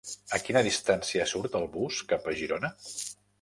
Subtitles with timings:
[0.35, 2.73] A quina distància surt el bus cap a Girona?